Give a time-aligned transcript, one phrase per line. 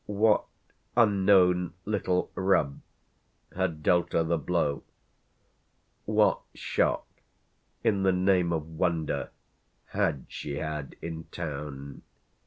[0.07, 0.45] What
[0.97, 2.81] unknown "little rub"
[3.55, 4.81] had dealt her the blow?
[6.05, 7.05] What shock,
[7.83, 9.29] in the name of wonder,
[9.89, 12.01] had she had in town?